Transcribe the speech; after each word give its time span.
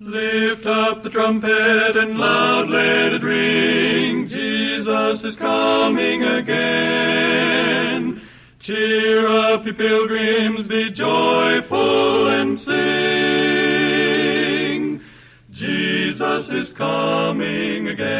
Lift 0.00 0.66
up 0.66 1.02
the 1.02 1.10
trumpet 1.10 1.96
and 1.96 2.18
loud 2.18 2.68
let 2.68 3.14
it 3.14 3.22
ring. 3.22 4.26
Jesus 4.28 5.24
is 5.24 5.36
coming 5.36 6.24
again. 6.24 8.20
Cheer 8.58 9.26
up, 9.26 9.64
ye 9.66 9.72
pilgrims, 9.72 10.66
be 10.68 10.90
joyful 10.90 12.28
and 12.28 12.58
sing. 12.58 12.74
Jesus 15.50 16.50
is 16.50 16.72
coming 16.72 17.88
again. 17.88 18.14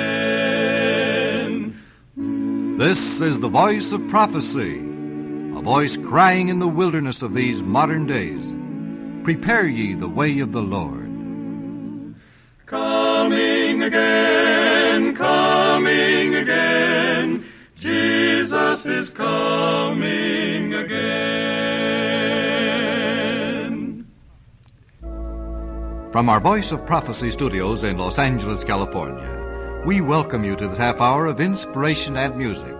This 2.16 3.20
is 3.20 3.40
the 3.40 3.48
voice 3.48 3.92
of 3.92 4.06
prophecy, 4.08 4.78
a 4.78 5.60
voice 5.60 5.96
crying 5.96 6.48
in 6.48 6.58
the 6.58 6.68
wilderness 6.68 7.22
of 7.22 7.34
these 7.34 7.62
modern 7.62 8.06
days 8.06 8.54
Prepare 9.24 9.66
ye 9.66 9.94
the 9.94 10.06
way 10.06 10.40
of 10.40 10.52
the 10.52 10.60
Lord. 10.60 11.03
Coming 12.66 13.82
again, 13.82 15.14
coming 15.14 16.34
again, 16.34 17.44
Jesus 17.76 18.86
is 18.86 19.10
coming 19.10 20.72
again. 20.72 20.94
From 26.10 26.30
our 26.30 26.40
Voice 26.40 26.72
of 26.72 26.86
Prophecy 26.86 27.30
studios 27.30 27.84
in 27.84 27.98
Los 27.98 28.18
Angeles, 28.18 28.64
California, 28.64 29.82
we 29.84 30.00
welcome 30.00 30.42
you 30.42 30.56
to 30.56 30.66
this 30.66 30.78
half 30.78 31.02
hour 31.02 31.26
of 31.26 31.40
inspiration 31.40 32.16
and 32.16 32.34
music 32.34 32.74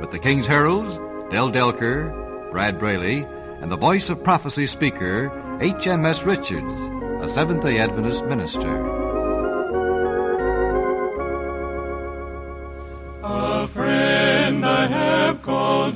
with 0.00 0.10
the 0.10 0.18
King's 0.18 0.46
Heralds, 0.46 0.96
Del 1.28 1.52
Delker, 1.52 2.50
Brad 2.50 2.78
Braley, 2.78 3.26
and 3.60 3.70
the 3.70 3.76
Voice 3.76 4.08
of 4.08 4.24
Prophecy 4.24 4.64
speaker, 4.64 5.30
H.M.S. 5.60 6.22
Richards, 6.24 6.88
a 7.20 7.28
Seventh 7.28 7.64
day 7.64 7.80
Adventist 7.80 8.24
minister. 8.24 9.05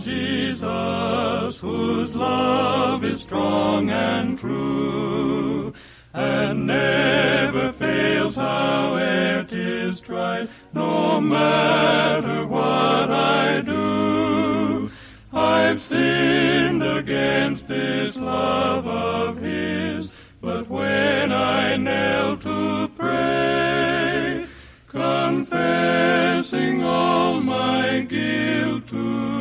Jesus, 0.01 1.61
whose 1.61 2.17
love 2.17 3.05
is 3.05 3.21
strong 3.21 3.91
and 3.91 4.39
true, 4.39 5.75
and 6.15 6.67
never 6.67 7.71
fails 7.73 8.37
howe'er 8.37 9.45
'tis 9.45 10.01
tried, 10.01 10.49
no 10.73 11.21
matter 11.21 12.47
what 12.47 13.11
I 13.11 13.61
do. 13.61 14.91
I've 15.33 15.81
sinned 15.81 16.83
against 16.83 17.69
this 17.69 18.19
love 18.19 18.87
of 18.87 19.39
His, 19.39 20.15
but 20.41 20.69
when 20.69 21.31
I 21.31 21.77
knelt 21.77 22.41
to 22.41 22.89
pray, 22.97 24.47
confessing 24.89 26.83
all 26.83 27.41
my 27.41 28.07
guilt 28.09 28.87
to 28.89 29.40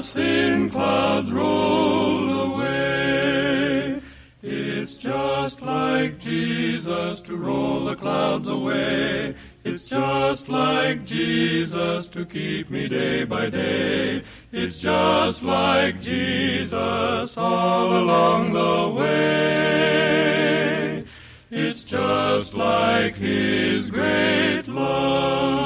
sin 0.00 0.70
clouds 0.70 1.32
roll 1.32 2.28
away. 2.28 4.00
It's 4.42 4.96
just 4.96 5.60
like 5.60 6.18
Jesus 6.18 7.20
to 7.22 7.36
roll 7.36 7.84
the 7.84 7.96
clouds 7.96 8.48
away. 8.48 9.34
It's 9.62 9.86
just 9.86 10.48
like 10.48 11.04
Jesus 11.04 12.08
to 12.08 12.24
keep 12.24 12.70
me 12.70 12.88
day 12.88 13.24
by 13.24 13.50
day. 13.50 14.22
It's 14.52 14.80
just 14.80 15.42
like 15.42 16.00
Jesus 16.00 17.36
all 17.36 17.98
along 17.98 18.54
the 18.54 18.88
way. 18.98 21.04
It's 21.50 21.84
just 21.84 22.54
like 22.54 23.16
His 23.16 23.90
great 23.90 24.66
love. 24.66 25.59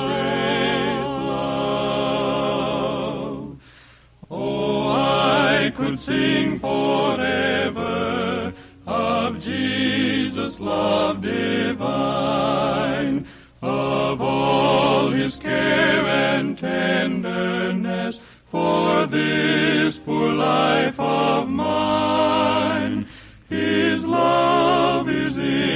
Could 5.94 6.00
sing 6.00 6.58
forever 6.58 8.52
of 8.84 9.40
Jesus' 9.40 10.58
love 10.58 11.22
divine, 11.22 13.24
of 13.62 14.20
all 14.20 15.10
his 15.10 15.36
care 15.36 16.04
and 16.04 16.58
tenderness 16.58 18.18
for 18.18 19.06
this 19.06 19.96
poor 19.96 20.34
life 20.34 20.98
of 20.98 21.48
mine. 21.48 23.06
His 23.48 24.04
love 24.04 25.08
is 25.08 25.38
in 25.38 25.73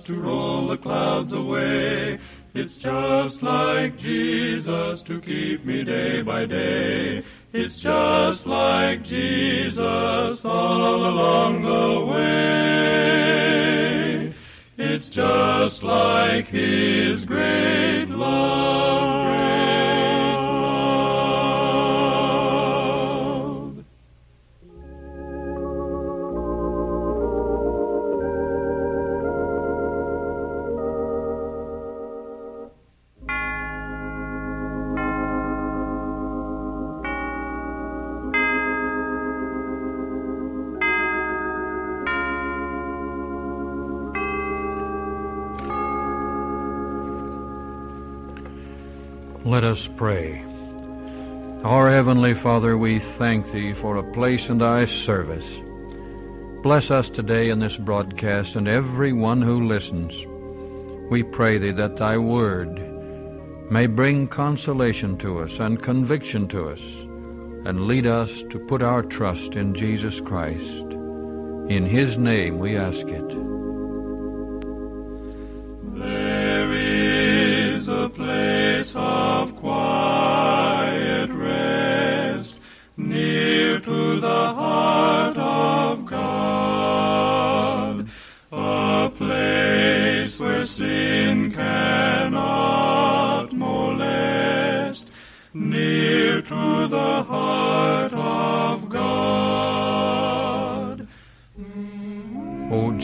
Jesus 0.00 0.16
to 0.16 0.28
roll 0.28 0.66
the 0.66 0.76
clouds 0.78 1.32
away. 1.32 2.18
It's 2.54 2.78
just 2.78 3.42
like 3.42 3.98
Jesus 3.98 5.02
to 5.02 5.20
keep 5.20 5.64
me 5.64 5.84
day 5.84 6.22
by 6.22 6.46
day. 6.46 7.22
It's 7.52 7.80
just 7.80 8.46
like 8.46 9.04
Jesus 9.04 10.44
all 10.44 11.04
along 11.04 11.62
the 11.62 12.04
way. 12.12 13.12
It's 14.78 15.10
just 15.10 15.82
like 15.82 16.48
His 16.48 16.99
Let 49.60 49.72
us 49.72 49.88
pray. 49.88 50.42
Our 51.64 51.90
Heavenly 51.90 52.32
Father, 52.32 52.78
we 52.78 52.98
thank 52.98 53.50
Thee 53.50 53.74
for 53.74 53.96
a 53.96 54.12
place 54.12 54.48
in 54.48 54.56
Thy 54.56 54.86
service. 54.86 55.60
Bless 56.62 56.90
us 56.90 57.10
today 57.10 57.50
in 57.50 57.58
this 57.58 57.76
broadcast 57.76 58.56
and 58.56 58.66
every 58.66 59.12
one 59.12 59.42
who 59.42 59.66
listens. 59.66 60.24
We 61.10 61.22
pray 61.24 61.58
Thee 61.58 61.72
that 61.72 61.98
Thy 61.98 62.16
Word 62.16 62.70
may 63.70 63.86
bring 63.86 64.28
consolation 64.28 65.18
to 65.18 65.40
us 65.40 65.60
and 65.60 65.78
conviction 65.78 66.48
to 66.48 66.70
us, 66.70 67.02
and 67.66 67.86
lead 67.86 68.06
us 68.06 68.42
to 68.44 68.58
put 68.58 68.80
our 68.80 69.02
trust 69.02 69.56
in 69.56 69.74
Jesus 69.74 70.22
Christ. 70.22 70.86
In 71.68 71.84
His 71.84 72.16
name 72.16 72.58
we 72.58 72.78
ask 72.78 73.06
it. 73.08 73.59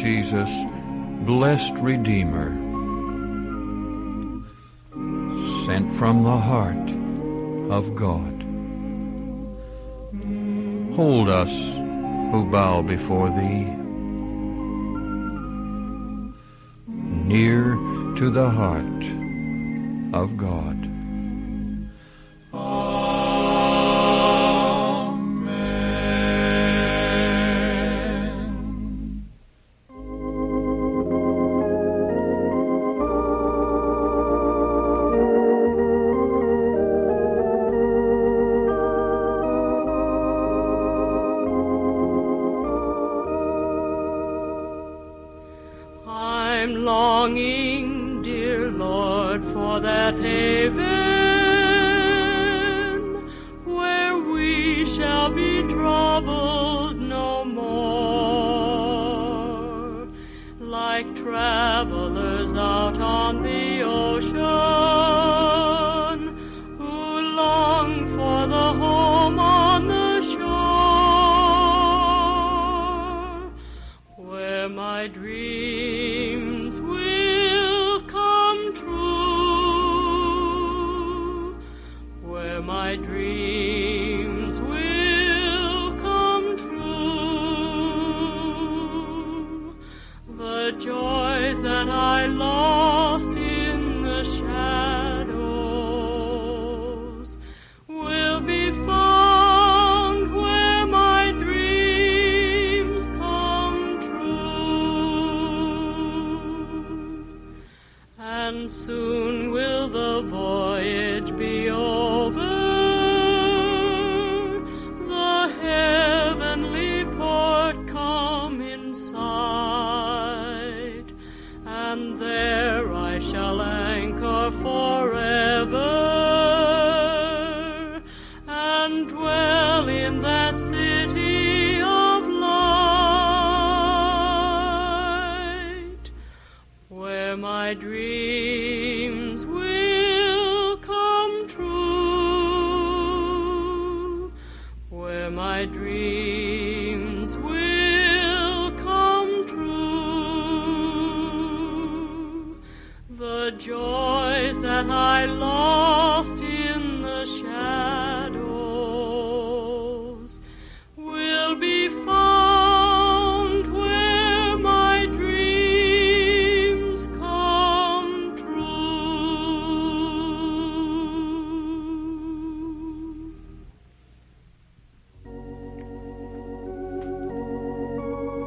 Jesus, 0.06 0.62
blessed 1.26 1.74
Redeemer, 1.78 2.50
sent 5.64 5.92
from 5.92 6.22
the 6.22 6.36
heart 6.36 6.88
of 7.72 7.96
God. 7.96 8.36
Hold 10.94 11.28
us 11.28 11.74
who 12.30 12.48
bow 12.52 12.82
before 12.82 13.30
Thee, 13.30 13.64
near 17.34 17.74
to 18.14 18.30
the 18.30 18.48
heart 18.48 19.02
of 20.14 20.36
God. 20.36 20.55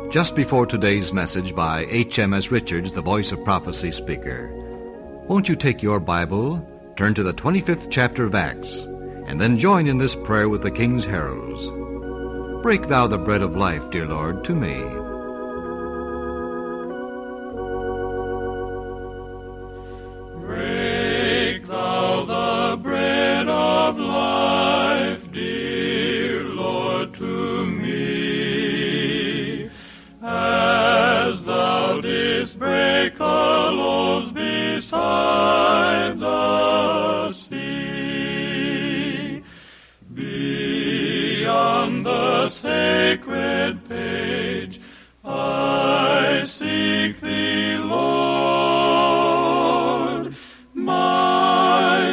Just 0.10 0.36
before 0.36 0.66
today's 0.66 1.14
message 1.14 1.56
by 1.56 1.86
H.M.S. 1.88 2.50
Richards, 2.50 2.94
the 2.94 3.02
Voice 3.02 3.32
of 3.32 3.44
Prophecy 3.44 3.92
speaker, 3.92 4.50
won't 5.28 5.48
you 5.48 5.56
take 5.56 5.84
your 5.84 6.00
Bible, 6.00 6.68
turn 6.96 7.14
to 7.14 7.22
the 7.22 7.32
25th 7.32 7.92
chapter 7.92 8.24
of 8.24 8.34
Acts, 8.34 8.86
and 9.28 9.40
then 9.40 9.56
join 9.56 9.86
in 9.86 10.00
this 10.00 10.16
prayer 10.16 10.50
with 10.50 10.64
the 10.64 10.72
King's 10.72 11.06
heralds? 11.06 11.62
Break 12.64 12.88
thou 12.88 13.06
the 13.06 13.20
bread 13.20 13.44
of 13.44 13.56
life, 13.56 13.92
dear 13.92 14.08
Lord, 14.08 14.44
to 14.46 14.56
me. 14.56 14.82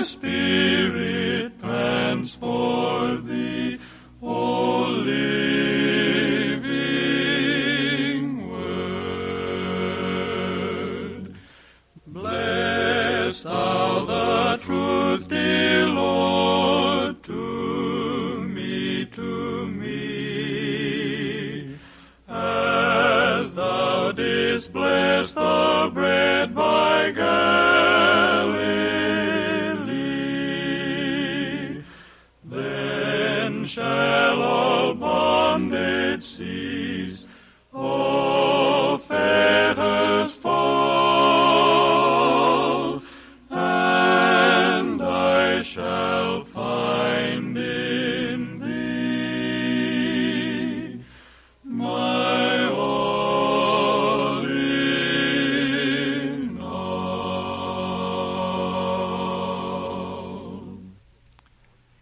Spirit 0.06 0.45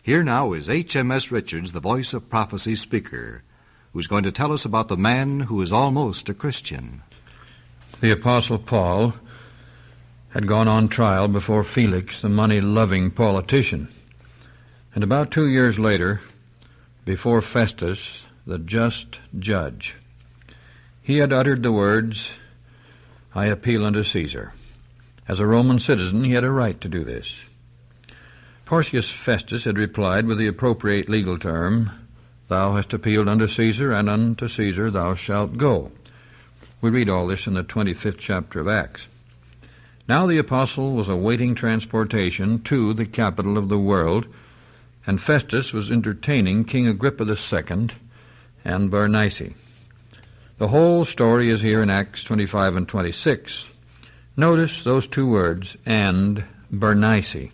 Here 0.04 0.23
now 0.23 0.52
is 0.52 0.68
H.M.S. 0.68 1.32
Richards, 1.32 1.73
the 1.73 1.80
Voice 1.80 2.12
of 2.12 2.28
Prophecy 2.28 2.75
speaker, 2.75 3.42
who's 3.94 4.06
going 4.06 4.25
to 4.25 4.30
tell 4.30 4.52
us 4.52 4.66
about 4.66 4.88
the 4.88 4.99
man 4.99 5.40
who 5.40 5.62
is 5.62 5.73
almost 5.73 6.28
a 6.28 6.34
Christian. 6.34 7.02
The 8.02 8.11
Apostle 8.11 8.58
Paul 8.58 9.14
had 10.34 10.46
gone 10.46 10.68
on 10.68 10.88
trial 10.88 11.26
before 11.26 11.64
Felix, 11.64 12.20
the 12.20 12.28
money 12.28 12.61
loving 12.61 13.12
politician. 13.12 13.88
And 14.94 15.02
about 15.02 15.30
two 15.30 15.49
years 15.49 15.78
later, 15.78 16.20
before 17.06 17.40
Festus, 17.40 18.26
the 18.46 18.58
just 18.58 19.23
judge, 19.38 19.96
he 21.00 21.16
had 21.16 21.32
uttered 21.32 21.62
the 21.62 21.73
words, 21.73 22.37
I 23.34 23.46
appeal 23.46 23.87
unto 23.87 24.02
Caesar. 24.02 24.52
As 25.26 25.40
a 25.40 25.46
Roman 25.46 25.78
citizen, 25.78 26.25
he 26.25 26.32
had 26.32 26.44
a 26.44 26.50
right 26.50 26.78
to 26.82 26.90
do 26.90 27.04
this. 27.04 27.42
Porcius 28.64 29.11
Festus 29.11 29.64
had 29.64 29.78
replied 29.78 30.25
with 30.25 30.38
the 30.38 30.47
appropriate 30.47 31.09
legal 31.09 31.38
term, 31.38 31.90
Thou 32.49 32.75
hast 32.75 32.94
appealed 32.94 33.28
unto 33.28 33.47
Caesar, 33.47 33.92
and 33.92 34.09
unto 34.09 34.49
Caesar 34.49 34.90
thou 34.90 35.12
shalt 35.14 35.59
go. 35.59 35.92
We 36.80 36.90
read 36.90 37.11
all 37.11 37.26
this 37.26 37.47
in 37.47 37.54
the 37.54 37.62
25th 37.62 38.18
chapter 38.18 38.61
of 38.61 38.68
Acts. 38.68 39.06
Now 40.09 40.26
the 40.26 40.38
apostle 40.38 40.92
was 40.92 41.09
awaiting 41.09 41.54
transportation 41.54 42.62
to 42.62 42.94
the 42.94 43.06
capital 43.06 43.59
of 43.59 43.68
the 43.68 43.78
world, 43.78 44.28
and 45.06 45.21
Festus 45.21 45.73
was 45.73 45.90
entertaining 45.90 46.64
King 46.64 46.87
Agrippa 46.87 47.25
II 47.25 47.88
and 48.64 48.90
Bernice. 48.90 49.52
The 50.56 50.68
whole 50.68 51.04
story 51.04 51.50
is 51.50 51.61
here 51.62 51.83
in 51.83 51.90
Acts 51.90 52.25
25 52.25 52.76
and 52.76 52.88
26. 52.88 53.71
Notice 54.37 54.85
those 54.85 55.06
two 55.06 55.28
words, 55.28 55.76
and 55.85 56.44
Bernice. 56.71 57.50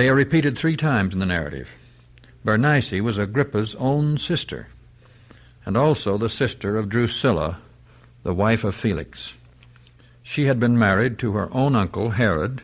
They 0.00 0.08
are 0.08 0.14
repeated 0.14 0.56
three 0.56 0.78
times 0.78 1.12
in 1.12 1.20
the 1.20 1.26
narrative. 1.26 1.68
Bernice 2.42 3.02
was 3.02 3.18
Agrippa's 3.18 3.74
own 3.74 4.16
sister, 4.16 4.68
and 5.66 5.76
also 5.76 6.16
the 6.16 6.30
sister 6.30 6.78
of 6.78 6.88
Drusilla, 6.88 7.58
the 8.22 8.32
wife 8.32 8.64
of 8.64 8.74
Felix. 8.74 9.34
She 10.22 10.46
had 10.46 10.58
been 10.58 10.78
married 10.78 11.18
to 11.18 11.32
her 11.32 11.52
own 11.52 11.76
uncle, 11.76 12.12
Herod, 12.12 12.62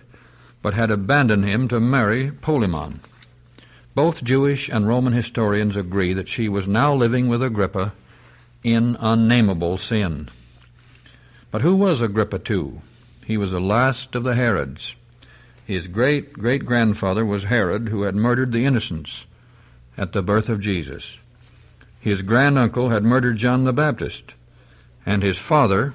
but 0.62 0.72
had 0.72 0.90
abandoned 0.90 1.44
him 1.44 1.68
to 1.68 1.78
marry 1.78 2.30
Polemon. 2.30 3.00
Both 3.94 4.24
Jewish 4.24 4.70
and 4.70 4.88
Roman 4.88 5.12
historians 5.12 5.76
agree 5.76 6.14
that 6.14 6.30
she 6.30 6.48
was 6.48 6.66
now 6.66 6.94
living 6.94 7.28
with 7.28 7.42
Agrippa 7.42 7.92
in 8.64 8.96
unnameable 8.98 9.76
sin. 9.76 10.30
But 11.50 11.60
who 11.60 11.76
was 11.76 12.00
Agrippa 12.00 12.40
II? 12.50 12.80
He 13.26 13.36
was 13.36 13.52
the 13.52 13.60
last 13.60 14.14
of 14.14 14.24
the 14.24 14.36
Herods. 14.36 14.94
His 15.66 15.88
great 15.88 16.32
great 16.32 16.64
grandfather 16.64 17.26
was 17.26 17.44
Herod, 17.44 17.88
who 17.88 18.02
had 18.02 18.14
murdered 18.14 18.52
the 18.52 18.64
innocents 18.64 19.26
at 19.98 20.12
the 20.12 20.22
birth 20.22 20.48
of 20.48 20.60
Jesus. 20.60 21.18
His 22.00 22.22
granduncle 22.22 22.90
had 22.90 23.02
murdered 23.02 23.36
John 23.36 23.64
the 23.64 23.72
Baptist, 23.72 24.36
and 25.04 25.24
his 25.24 25.38
father, 25.38 25.92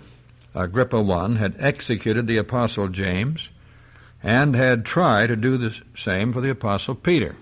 Agrippa 0.53 0.97
I, 0.97 1.35
had 1.37 1.55
executed 1.57 2.27
the 2.27 2.35
Apostle 2.35 2.89
James 2.89 3.49
and 4.21 4.57
had 4.57 4.85
tried 4.85 5.27
to 5.27 5.37
do 5.37 5.55
the 5.55 5.81
same 5.95 6.33
for 6.33 6.41
the 6.41 6.49
Apostle 6.49 6.95
Peter. 6.95 7.37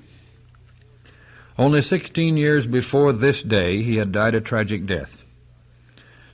Only 1.57 1.81
16 1.81 2.37
years 2.37 2.67
before 2.67 3.11
this 3.11 3.41
day, 3.41 3.81
he 3.81 3.95
had 3.95 4.11
died 4.11 4.35
a 4.35 4.39
tragic 4.39 4.85
death, 4.85 5.25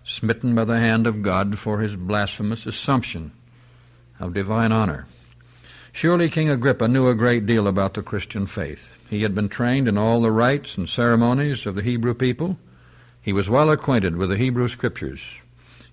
smitten 0.04 0.54
by 0.54 0.66
the 0.66 0.78
hand 0.78 1.08
of 1.08 1.22
God 1.22 1.58
for 1.58 1.80
his 1.80 1.96
blasphemous 1.96 2.66
assumption 2.66 3.32
of 4.20 4.34
divine 4.34 4.74
honor. 4.74 5.06
Surely 5.96 6.30
King 6.30 6.50
Agrippa 6.50 6.90
knew 6.90 7.08
a 7.08 7.16
great 7.16 7.46
deal 7.46 7.70
about 7.70 7.94
the 7.94 8.04
Christian 8.04 8.48
faith. 8.48 9.02
He 9.10 9.24
had 9.24 9.34
been 9.34 9.48
trained 9.48 9.88
in 9.88 9.98
all 9.98 10.22
the 10.22 10.30
rites 10.30 10.78
and 10.78 10.90
ceremonies 10.90 11.66
of 11.66 11.74
the 11.74 11.82
Hebrew 11.82 12.14
people. 12.14 12.58
He 13.22 13.32
was 13.32 13.50
well 13.50 13.72
acquainted 13.72 14.18
with 14.18 14.28
the 14.28 14.36
Hebrew 14.36 14.68
Scriptures. 14.68 15.40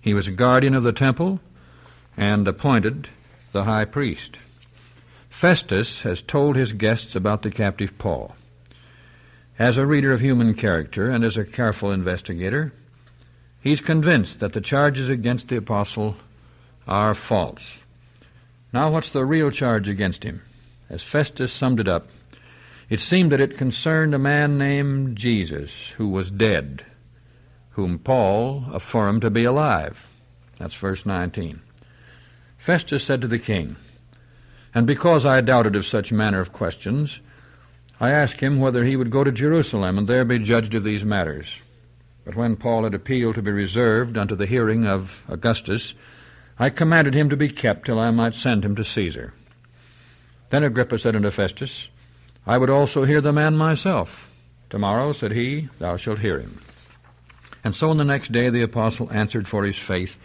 He 0.01 0.13
was 0.13 0.27
a 0.27 0.33
guardian 0.33 0.75
of 0.75 0.83
the 0.83 0.91
temple 0.91 1.39
and 2.17 2.45
appointed 2.45 3.07
the 3.53 3.63
high 3.63 3.85
priest. 3.85 4.39
Festus 5.29 6.01
has 6.01 6.21
told 6.21 6.57
his 6.57 6.73
guests 6.73 7.15
about 7.15 7.41
the 7.41 7.49
captive 7.49 7.97
Paul. 7.97 8.35
As 9.57 9.77
a 9.77 9.85
reader 9.85 10.11
of 10.11 10.19
human 10.19 10.53
character 10.53 11.09
and 11.09 11.23
as 11.23 11.37
a 11.37 11.45
careful 11.45 11.93
investigator, 11.93 12.73
he's 13.61 13.79
convinced 13.79 14.41
that 14.41 14.51
the 14.51 14.59
charges 14.59 15.07
against 15.07 15.47
the 15.47 15.55
apostle 15.55 16.17
are 16.89 17.15
false. 17.15 17.79
Now, 18.73 18.89
what's 18.89 19.11
the 19.11 19.23
real 19.23 19.51
charge 19.51 19.87
against 19.87 20.23
him? 20.23 20.41
As 20.89 21.03
Festus 21.03 21.53
summed 21.53 21.79
it 21.79 21.87
up, 21.87 22.09
it 22.89 22.99
seemed 22.99 23.31
that 23.31 23.39
it 23.41 23.55
concerned 23.55 24.15
a 24.15 24.19
man 24.19 24.57
named 24.57 25.15
Jesus 25.15 25.91
who 25.91 26.09
was 26.09 26.31
dead, 26.31 26.83
whom 27.71 27.99
Paul 27.99 28.65
affirmed 28.73 29.21
to 29.21 29.29
be 29.29 29.43
alive. 29.43 30.07
That's 30.57 30.73
verse 30.73 31.05
19. 31.05 31.61
Festus 32.57 33.03
said 33.03 33.21
to 33.21 33.27
the 33.27 33.39
king, 33.39 33.75
And 34.73 34.87
because 34.87 35.25
I 35.25 35.41
doubted 35.41 35.75
of 35.75 35.85
such 35.85 36.11
manner 36.11 36.39
of 36.39 36.51
questions, 36.51 37.19
I 37.99 38.09
asked 38.09 38.41
him 38.41 38.59
whether 38.59 38.83
he 38.83 38.95
would 38.95 39.11
go 39.11 39.23
to 39.23 39.31
Jerusalem 39.31 39.99
and 39.99 40.07
there 40.07 40.25
be 40.25 40.39
judged 40.39 40.73
of 40.73 40.83
these 40.83 41.05
matters. 41.05 41.59
But 42.25 42.35
when 42.35 42.55
Paul 42.55 42.85
had 42.85 42.95
appealed 42.95 43.35
to 43.35 43.41
be 43.43 43.51
reserved 43.51 44.17
unto 44.17 44.35
the 44.35 44.45
hearing 44.45 44.85
of 44.85 45.23
Augustus, 45.27 45.93
I 46.59 46.69
commanded 46.69 47.13
him 47.13 47.29
to 47.29 47.37
be 47.37 47.49
kept 47.49 47.85
till 47.85 47.99
I 47.99 48.11
might 48.11 48.35
send 48.35 48.63
him 48.63 48.75
to 48.75 48.83
Caesar. 48.83 49.33
Then 50.49 50.63
Agrippa 50.63 50.99
said 50.99 51.15
unto 51.15 51.31
Festus, 51.31 51.89
I 52.45 52.57
would 52.57 52.69
also 52.69 53.05
hear 53.05 53.21
the 53.21 53.33
man 53.33 53.57
myself. 53.57 54.29
Tomorrow, 54.69 55.13
said 55.13 55.31
he, 55.31 55.69
thou 55.79 55.97
shalt 55.97 56.19
hear 56.19 56.39
him. 56.39 56.57
And 57.63 57.73
so 57.73 57.89
on 57.89 57.97
the 57.97 58.05
next 58.05 58.31
day 58.31 58.49
the 58.49 58.61
apostle 58.61 59.11
answered 59.11 59.47
for 59.47 59.63
his 59.63 59.77
faith 59.77 60.19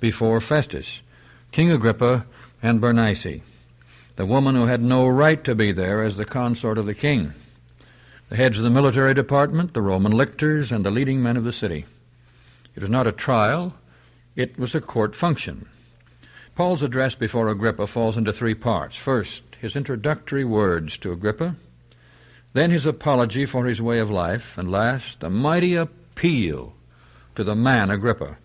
before 0.00 0.40
Festus, 0.40 1.02
King 1.50 1.70
Agrippa, 1.70 2.26
and 2.62 2.80
Bernice, 2.80 3.40
the 4.16 4.26
woman 4.26 4.54
who 4.54 4.66
had 4.66 4.82
no 4.82 5.08
right 5.08 5.42
to 5.44 5.54
be 5.54 5.72
there 5.72 6.02
as 6.02 6.16
the 6.16 6.24
consort 6.24 6.78
of 6.78 6.86
the 6.86 6.94
king, 6.94 7.32
the 8.28 8.36
heads 8.36 8.58
of 8.58 8.64
the 8.64 8.70
military 8.70 9.14
department, 9.14 9.74
the 9.74 9.82
Roman 9.82 10.12
lictors, 10.12 10.70
and 10.70 10.84
the 10.84 10.90
leading 10.90 11.22
men 11.22 11.36
of 11.36 11.44
the 11.44 11.52
city. 11.52 11.86
It 12.74 12.80
was 12.80 12.90
not 12.90 13.06
a 13.06 13.12
trial, 13.12 13.74
it 14.36 14.58
was 14.58 14.74
a 14.74 14.80
court 14.80 15.14
function. 15.14 15.66
Paul's 16.54 16.82
address 16.82 17.14
before 17.14 17.48
Agrippa 17.48 17.86
falls 17.86 18.16
into 18.16 18.32
three 18.32 18.54
parts. 18.54 18.96
First, 18.96 19.42
his 19.60 19.76
introductory 19.76 20.44
words 20.44 20.98
to 20.98 21.12
Agrippa, 21.12 21.56
then 22.52 22.70
his 22.70 22.84
apology 22.84 23.46
for 23.46 23.64
his 23.64 23.80
way 23.80 23.98
of 23.98 24.10
life, 24.10 24.58
and 24.58 24.70
last, 24.70 25.20
the 25.20 25.30
mighty 25.30 25.74
appeal 25.74 26.74
to 27.34 27.44
the 27.44 27.56
man 27.56 27.90
Agrippa, 27.90 28.36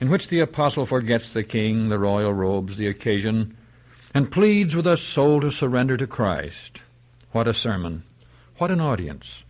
in 0.00 0.10
which 0.10 0.28
the 0.28 0.40
apostle 0.40 0.84
forgets 0.84 1.32
the 1.32 1.42
king, 1.42 1.88
the 1.88 1.98
royal 1.98 2.32
robes, 2.32 2.76
the 2.76 2.86
occasion, 2.86 3.56
and 4.12 4.30
pleads 4.30 4.76
with 4.76 4.86
a 4.86 4.96
soul 4.96 5.40
to 5.40 5.50
surrender 5.50 5.96
to 5.96 6.06
Christ. 6.06 6.82
What 7.32 7.48
a 7.48 7.54
sermon! 7.54 8.02
What 8.58 8.70
an 8.70 8.80
audience! 8.80 9.44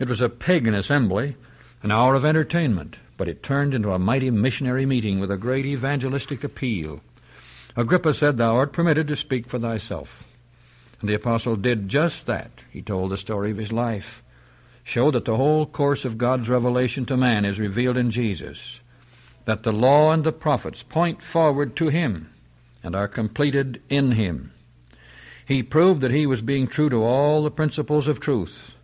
It 0.00 0.08
was 0.08 0.20
a 0.20 0.28
pagan 0.28 0.74
assembly, 0.74 1.36
an 1.82 1.90
hour 1.92 2.14
of 2.14 2.24
entertainment, 2.24 2.96
but 3.16 3.28
it 3.28 3.42
turned 3.42 3.74
into 3.74 3.92
a 3.92 3.98
mighty 3.98 4.30
missionary 4.30 4.86
meeting 4.86 5.20
with 5.20 5.30
a 5.30 5.36
great 5.36 5.66
evangelistic 5.66 6.44
appeal. 6.44 7.00
Agrippa 7.76 8.14
said, 8.14 8.36
Thou 8.36 8.56
art 8.56 8.72
permitted 8.72 9.08
to 9.08 9.16
speak 9.16 9.46
for 9.46 9.58
thyself. 9.58 10.38
And 11.00 11.08
the 11.08 11.14
apostle 11.14 11.56
did 11.56 11.88
just 11.88 12.26
that. 12.26 12.50
He 12.70 12.82
told 12.82 13.10
the 13.10 13.16
story 13.16 13.50
of 13.50 13.58
his 13.58 13.72
life, 13.72 14.22
showed 14.82 15.14
that 15.14 15.24
the 15.24 15.36
whole 15.36 15.66
course 15.66 16.04
of 16.04 16.18
God's 16.18 16.48
revelation 16.48 17.04
to 17.06 17.16
man 17.16 17.44
is 17.44 17.60
revealed 17.60 17.96
in 17.96 18.10
Jesus, 18.10 18.80
that 19.44 19.62
the 19.62 19.72
law 19.72 20.12
and 20.12 20.24
the 20.24 20.32
prophets 20.32 20.82
point 20.82 21.22
forward 21.22 21.76
to 21.76 21.88
him 21.88 22.30
and 22.82 22.94
are 22.94 23.08
completed 23.08 23.82
in 23.88 24.12
him. 24.12 24.52
He 25.44 25.62
proved 25.62 26.00
that 26.00 26.10
he 26.10 26.26
was 26.26 26.42
being 26.42 26.66
true 26.66 26.88
to 26.90 27.04
all 27.04 27.42
the 27.42 27.50
principles 27.50 28.08
of 28.08 28.20
truth 28.20 28.76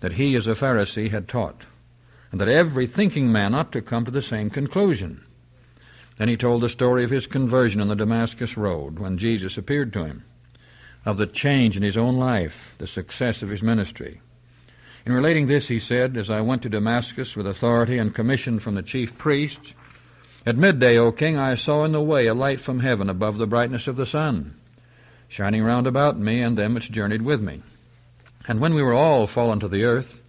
that 0.00 0.14
he, 0.14 0.34
as 0.34 0.48
a 0.48 0.52
Pharisee, 0.52 1.10
had 1.10 1.28
taught, 1.28 1.64
and 2.32 2.40
that 2.40 2.48
every 2.48 2.86
thinking 2.86 3.30
man 3.30 3.54
ought 3.54 3.70
to 3.72 3.82
come 3.82 4.04
to 4.04 4.10
the 4.10 4.22
same 4.22 4.50
conclusion. 4.50 5.24
Then 6.16 6.28
he 6.28 6.36
told 6.36 6.62
the 6.62 6.68
story 6.68 7.04
of 7.04 7.10
his 7.10 7.26
conversion 7.26 7.80
on 7.80 7.88
the 7.88 7.94
Damascus 7.94 8.56
Road 8.56 8.98
when 8.98 9.18
Jesus 9.18 9.56
appeared 9.56 9.92
to 9.92 10.04
him, 10.04 10.24
of 11.04 11.18
the 11.18 11.26
change 11.26 11.76
in 11.76 11.82
his 11.82 11.98
own 11.98 12.16
life, 12.16 12.74
the 12.78 12.86
success 12.86 13.42
of 13.42 13.50
his 13.50 13.62
ministry. 13.62 14.20
In 15.04 15.12
relating 15.12 15.46
this, 15.46 15.68
he 15.68 15.78
said, 15.78 16.16
As 16.16 16.30
I 16.30 16.40
went 16.40 16.62
to 16.62 16.68
Damascus 16.68 17.36
with 17.36 17.46
authority 17.46 17.98
and 17.98 18.14
commission 18.14 18.58
from 18.58 18.76
the 18.76 18.82
chief 18.82 19.18
priests, 19.18 19.74
at 20.46 20.56
midday, 20.56 20.96
O 20.96 21.12
king, 21.12 21.36
I 21.36 21.54
saw 21.54 21.84
in 21.84 21.92
the 21.92 22.00
way 22.00 22.26
a 22.26 22.34
light 22.34 22.60
from 22.60 22.80
heaven 22.80 23.10
above 23.10 23.38
the 23.38 23.46
brightness 23.46 23.88
of 23.88 23.96
the 23.96 24.06
sun, 24.06 24.54
shining 25.28 25.62
round 25.62 25.86
about 25.86 26.18
me 26.18 26.40
and 26.40 26.56
them 26.56 26.74
which 26.74 26.90
journeyed 26.90 27.22
with 27.22 27.40
me. 27.40 27.62
And 28.48 28.60
when 28.60 28.74
we 28.74 28.82
were 28.82 28.92
all 28.92 29.26
fallen 29.26 29.60
to 29.60 29.68
the 29.68 29.84
earth, 29.84 30.21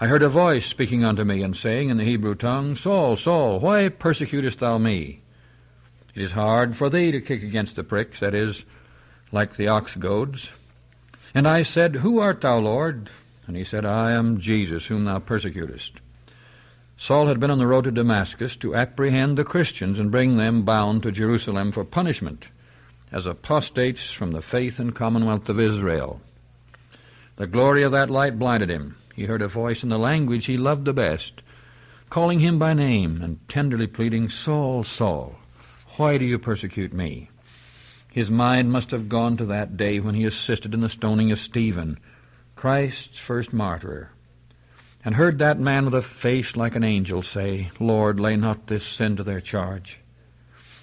I 0.00 0.08
heard 0.08 0.22
a 0.22 0.28
voice 0.28 0.66
speaking 0.66 1.04
unto 1.04 1.24
me, 1.24 1.42
and 1.42 1.56
saying 1.56 1.88
in 1.88 1.98
the 1.98 2.04
Hebrew 2.04 2.34
tongue, 2.34 2.74
Saul, 2.74 3.16
Saul, 3.16 3.60
why 3.60 3.88
persecutest 3.88 4.58
thou 4.58 4.78
me? 4.78 5.20
It 6.14 6.22
is 6.22 6.32
hard 6.32 6.76
for 6.76 6.90
thee 6.90 7.12
to 7.12 7.20
kick 7.20 7.42
against 7.42 7.76
the 7.76 7.84
pricks, 7.84 8.20
that 8.20 8.34
is, 8.34 8.64
like 9.30 9.54
the 9.54 9.68
ox 9.68 9.96
goads. 9.96 10.50
And 11.34 11.46
I 11.46 11.62
said, 11.62 11.96
Who 11.96 12.18
art 12.18 12.40
thou, 12.40 12.58
Lord? 12.58 13.10
And 13.46 13.56
he 13.56 13.64
said, 13.64 13.84
I 13.84 14.12
am 14.12 14.38
Jesus, 14.38 14.86
whom 14.86 15.04
thou 15.04 15.18
persecutest. 15.20 15.92
Saul 16.96 17.26
had 17.26 17.40
been 17.40 17.50
on 17.50 17.58
the 17.58 17.66
road 17.66 17.84
to 17.84 17.90
Damascus 17.90 18.56
to 18.56 18.74
apprehend 18.74 19.36
the 19.36 19.44
Christians 19.44 19.98
and 19.98 20.10
bring 20.10 20.36
them 20.36 20.62
bound 20.62 21.02
to 21.02 21.12
Jerusalem 21.12 21.72
for 21.72 21.84
punishment 21.84 22.48
as 23.12 23.26
apostates 23.26 24.10
from 24.10 24.32
the 24.32 24.42
faith 24.42 24.80
and 24.80 24.94
commonwealth 24.94 25.48
of 25.48 25.60
Israel. 25.60 26.20
The 27.36 27.46
glory 27.46 27.82
of 27.82 27.92
that 27.92 28.10
light 28.10 28.38
blinded 28.38 28.70
him. 28.70 28.96
He 29.14 29.26
heard 29.26 29.42
a 29.42 29.48
voice 29.48 29.82
in 29.82 29.88
the 29.88 29.98
language 29.98 30.46
he 30.46 30.56
loved 30.56 30.84
the 30.84 30.92
best, 30.92 31.42
calling 32.10 32.40
him 32.40 32.58
by 32.58 32.74
name 32.74 33.22
and 33.22 33.48
tenderly 33.48 33.86
pleading, 33.86 34.28
Saul, 34.28 34.82
Saul, 34.82 35.38
why 35.96 36.18
do 36.18 36.24
you 36.24 36.38
persecute 36.38 36.92
me? 36.92 37.30
His 38.10 38.30
mind 38.30 38.72
must 38.72 38.90
have 38.90 39.08
gone 39.08 39.36
to 39.36 39.44
that 39.46 39.76
day 39.76 40.00
when 40.00 40.14
he 40.14 40.24
assisted 40.24 40.74
in 40.74 40.80
the 40.80 40.88
stoning 40.88 41.30
of 41.30 41.38
Stephen, 41.38 41.98
Christ's 42.56 43.18
first 43.18 43.52
martyr, 43.52 44.10
and 45.04 45.14
heard 45.14 45.38
that 45.38 45.60
man 45.60 45.84
with 45.84 45.94
a 45.94 46.02
face 46.02 46.56
like 46.56 46.74
an 46.74 46.84
angel 46.84 47.22
say, 47.22 47.70
Lord, 47.78 48.18
lay 48.18 48.36
not 48.36 48.66
this 48.66 48.84
sin 48.84 49.16
to 49.16 49.22
their 49.22 49.40
charge. 49.40 50.00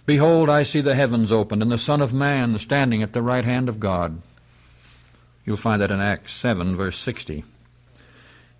Behold, 0.06 0.50
I 0.50 0.64
see 0.64 0.82
the 0.82 0.96
heavens 0.96 1.32
opened, 1.32 1.62
and 1.62 1.72
the 1.72 1.78
Son 1.78 2.02
of 2.02 2.14
Man 2.14 2.58
standing 2.58 3.04
at 3.04 3.14
the 3.14 3.22
right 3.22 3.46
hand 3.46 3.70
of 3.70 3.80
God. 3.80 4.22
You'll 5.46 5.58
find 5.58 5.82
that 5.82 5.92
in 5.92 6.00
Acts 6.00 6.34
7, 6.34 6.76
verse 6.76 6.98
60. 6.98 7.44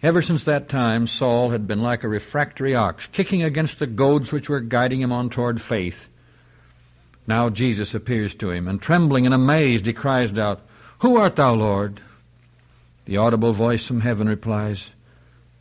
Ever 0.04 0.24
since 0.24 0.46
that 0.46 0.68
time, 0.68 1.06
Saul 1.06 1.52
had 1.52 1.68
been 1.68 1.84
like 1.84 2.04
a 2.04 2.08
refractory 2.08 2.74
ox, 2.74 3.06
kicking 3.06 3.44
against 3.44 3.78
the 3.78 3.86
goads 3.86 4.32
which 4.32 4.50
were 4.50 4.60
guiding 4.60 5.00
him 5.00 5.12
on 5.12 5.30
toward 5.30 5.62
faith. 5.62 6.10
Now 7.28 7.50
Jesus 7.50 7.94
appears 7.94 8.34
to 8.36 8.50
him, 8.50 8.68
and 8.68 8.82
trembling 8.82 9.26
and 9.28 9.36
amazed, 9.36 9.86
he 9.86 9.94
cries 9.94 10.36
out, 10.40 10.62
Who 11.00 11.18
art 11.18 11.36
thou, 11.36 11.54
Lord? 11.54 12.02
The 13.06 13.18
audible 13.18 13.54
voice 13.54 13.86
from 13.86 14.02
heaven 14.02 14.28
replies, 14.28 14.92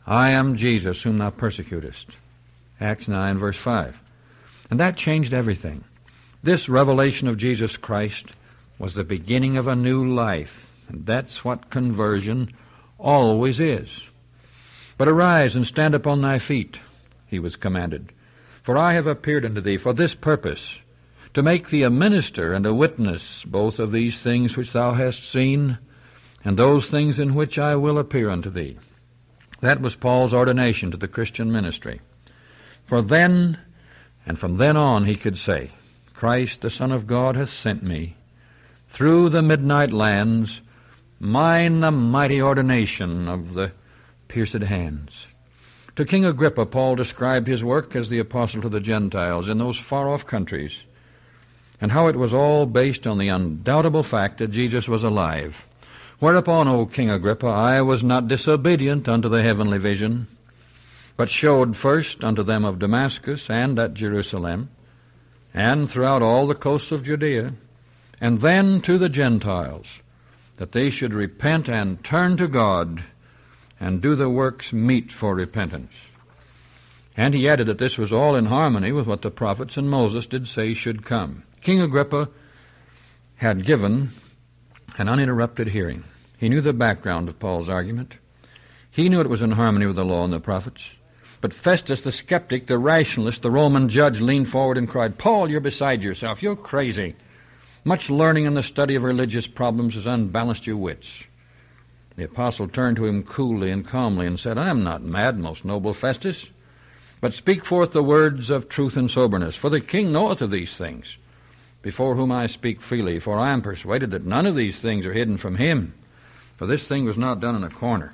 I 0.07 0.31
am 0.31 0.55
Jesus 0.55 1.03
whom 1.03 1.17
thou 1.17 1.29
persecutest. 1.29 2.17
Acts 2.79 3.07
9, 3.07 3.37
verse 3.37 3.57
5. 3.57 4.01
And 4.71 4.79
that 4.79 4.97
changed 4.97 5.35
everything. 5.35 5.83
This 6.41 6.67
revelation 6.67 7.27
of 7.27 7.37
Jesus 7.37 7.77
Christ 7.77 8.35
was 8.79 8.95
the 8.95 9.03
beginning 9.03 9.55
of 9.57 9.67
a 9.67 9.75
new 9.75 10.03
life, 10.03 10.83
and 10.89 11.05
that's 11.05 11.45
what 11.45 11.69
conversion 11.69 12.49
always 12.97 13.59
is. 13.59 14.10
But 14.97 15.07
arise 15.07 15.55
and 15.55 15.65
stand 15.65 15.95
upon 15.95 16.21
thy 16.21 16.39
feet, 16.39 16.79
he 17.27 17.39
was 17.39 17.55
commanded. 17.55 18.11
For 18.61 18.77
I 18.77 18.93
have 18.93 19.07
appeared 19.07 19.45
unto 19.45 19.61
thee 19.61 19.77
for 19.77 19.93
this 19.93 20.13
purpose, 20.13 20.81
to 21.33 21.41
make 21.41 21.69
thee 21.69 21.83
a 21.83 21.89
minister 21.89 22.53
and 22.53 22.65
a 22.65 22.73
witness 22.73 23.45
both 23.45 23.79
of 23.79 23.91
these 23.91 24.19
things 24.19 24.57
which 24.57 24.73
thou 24.73 24.91
hast 24.91 25.27
seen, 25.27 25.77
and 26.43 26.57
those 26.57 26.87
things 26.87 27.19
in 27.19 27.35
which 27.35 27.57
I 27.57 27.75
will 27.75 27.97
appear 27.97 28.29
unto 28.29 28.49
thee. 28.49 28.77
That 29.61 29.81
was 29.81 29.95
Paul's 29.95 30.33
ordination 30.33 30.91
to 30.91 30.97
the 30.97 31.07
Christian 31.07 31.51
ministry. 31.51 32.01
For 32.85 33.01
then, 33.01 33.59
and 34.25 34.37
from 34.37 34.55
then 34.55 34.75
on, 34.75 35.05
he 35.05 35.15
could 35.15 35.37
say, 35.37 35.69
Christ, 36.13 36.61
the 36.61 36.69
Son 36.69 36.91
of 36.91 37.07
God, 37.07 37.35
hath 37.35 37.49
sent 37.49 37.81
me. 37.81 38.15
Through 38.89 39.29
the 39.29 39.41
midnight 39.41 39.93
lands, 39.93 40.61
mine 41.19 41.79
the 41.79 41.91
mighty 41.91 42.41
ordination 42.41 43.27
of 43.29 43.53
the 43.53 43.71
pierced 44.31 44.53
hands. 44.53 45.27
To 45.97 46.05
King 46.05 46.23
Agrippa, 46.23 46.65
Paul 46.65 46.95
described 46.95 47.47
his 47.47 47.65
work 47.65 47.97
as 47.97 48.07
the 48.07 48.19
apostle 48.19 48.61
to 48.61 48.69
the 48.69 48.79
Gentiles 48.79 49.49
in 49.49 49.57
those 49.57 49.77
far 49.77 50.07
off 50.07 50.25
countries, 50.25 50.85
and 51.81 51.91
how 51.91 52.07
it 52.07 52.15
was 52.15 52.33
all 52.33 52.65
based 52.65 53.05
on 53.05 53.17
the 53.17 53.27
undoubtable 53.27 54.03
fact 54.03 54.37
that 54.37 54.51
Jesus 54.51 54.87
was 54.87 55.03
alive. 55.03 55.67
Whereupon, 56.19 56.69
O 56.69 56.85
King 56.85 57.09
Agrippa, 57.09 57.47
I 57.47 57.81
was 57.81 58.05
not 58.05 58.29
disobedient 58.29 59.09
unto 59.09 59.27
the 59.27 59.43
heavenly 59.43 59.79
vision, 59.79 60.27
but 61.17 61.29
showed 61.29 61.75
first 61.75 62.23
unto 62.23 62.41
them 62.41 62.63
of 62.63 62.79
Damascus 62.79 63.49
and 63.49 63.77
at 63.77 63.95
Jerusalem, 63.95 64.69
and 65.53 65.91
throughout 65.91 66.21
all 66.21 66.47
the 66.47 66.55
coasts 66.55 66.93
of 66.93 67.03
Judea, 67.03 67.53
and 68.21 68.39
then 68.39 68.79
to 68.81 68.97
the 68.97 69.09
Gentiles, 69.09 70.01
that 70.55 70.71
they 70.71 70.89
should 70.89 71.13
repent 71.13 71.67
and 71.67 72.01
turn 72.01 72.37
to 72.37 72.47
God, 72.47 73.03
and 73.81 73.99
do 73.99 74.13
the 74.13 74.29
works 74.29 74.71
meet 74.71 75.11
for 75.11 75.33
repentance. 75.33 76.05
And 77.17 77.33
he 77.33 77.49
added 77.49 77.65
that 77.65 77.79
this 77.79 77.97
was 77.97 78.13
all 78.13 78.35
in 78.35 78.45
harmony 78.45 78.91
with 78.91 79.07
what 79.07 79.23
the 79.23 79.31
prophets 79.31 79.75
and 79.75 79.89
Moses 79.89 80.27
did 80.27 80.47
say 80.47 80.73
should 80.73 81.03
come. 81.03 81.43
King 81.59 81.81
Agrippa 81.81 82.29
had 83.37 83.65
given 83.65 84.09
an 84.97 85.09
uninterrupted 85.09 85.69
hearing. 85.69 86.03
He 86.39 86.47
knew 86.47 86.61
the 86.61 86.73
background 86.73 87.27
of 87.27 87.39
Paul's 87.39 87.69
argument. 87.69 88.19
He 88.91 89.09
knew 89.09 89.19
it 89.19 89.29
was 89.29 89.41
in 89.41 89.51
harmony 89.51 89.87
with 89.87 89.95
the 89.95 90.05
law 90.05 90.23
and 90.23 90.33
the 90.33 90.39
prophets. 90.39 90.95
But 91.41 91.53
Festus, 91.53 92.01
the 92.01 92.11
skeptic, 92.11 92.67
the 92.67 92.77
rationalist, 92.77 93.41
the 93.41 93.49
Roman 93.49 93.89
judge, 93.89 94.21
leaned 94.21 94.47
forward 94.47 94.77
and 94.77 94.87
cried, 94.87 95.17
Paul, 95.17 95.49
you're 95.49 95.59
beside 95.59 96.03
yourself. 96.03 96.43
You're 96.43 96.55
crazy. 96.55 97.15
Much 97.83 98.11
learning 98.11 98.45
in 98.45 98.53
the 98.53 98.61
study 98.61 98.93
of 98.93 99.03
religious 99.03 99.47
problems 99.47 99.95
has 99.95 100.05
unbalanced 100.05 100.67
your 100.67 100.77
wits. 100.77 101.23
The 102.21 102.27
apostle 102.27 102.67
turned 102.67 102.97
to 102.97 103.07
him 103.07 103.23
coolly 103.23 103.71
and 103.71 103.83
calmly 103.83 104.27
and 104.27 104.39
said, 104.39 104.55
I 104.55 104.69
am 104.69 104.83
not 104.83 105.01
mad, 105.01 105.39
most 105.39 105.65
noble 105.65 105.91
Festus, 105.91 106.51
but 107.19 107.33
speak 107.33 107.65
forth 107.65 107.93
the 107.93 108.03
words 108.03 108.51
of 108.51 108.69
truth 108.69 108.95
and 108.95 109.09
soberness, 109.09 109.55
for 109.55 109.71
the 109.71 109.81
king 109.81 110.11
knoweth 110.11 110.39
of 110.43 110.51
these 110.51 110.77
things, 110.77 111.17
before 111.81 112.13
whom 112.13 112.31
I 112.31 112.45
speak 112.45 112.79
freely, 112.79 113.17
for 113.17 113.39
I 113.39 113.49
am 113.49 113.63
persuaded 113.63 114.11
that 114.11 114.23
none 114.23 114.45
of 114.45 114.53
these 114.53 114.79
things 114.79 115.03
are 115.07 115.13
hidden 115.13 115.37
from 115.37 115.55
him. 115.55 115.95
For 116.57 116.67
this 116.67 116.87
thing 116.87 117.05
was 117.05 117.17
not 117.17 117.39
done 117.39 117.55
in 117.55 117.63
a 117.63 117.71
corner. 117.71 118.13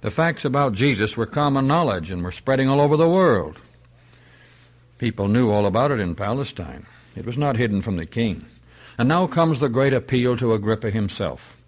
The 0.00 0.10
facts 0.10 0.44
about 0.44 0.72
Jesus 0.72 1.16
were 1.16 1.24
common 1.24 1.68
knowledge 1.68 2.10
and 2.10 2.24
were 2.24 2.32
spreading 2.32 2.68
all 2.68 2.80
over 2.80 2.96
the 2.96 3.08
world. 3.08 3.62
People 4.98 5.28
knew 5.28 5.48
all 5.48 5.66
about 5.66 5.92
it 5.92 6.00
in 6.00 6.16
Palestine. 6.16 6.86
It 7.14 7.24
was 7.24 7.38
not 7.38 7.54
hidden 7.54 7.82
from 7.82 7.94
the 7.94 8.04
king. 8.04 8.46
And 8.98 9.08
now 9.08 9.28
comes 9.28 9.60
the 9.60 9.68
great 9.68 9.92
appeal 9.92 10.36
to 10.38 10.54
Agrippa 10.54 10.90
himself. 10.90 11.61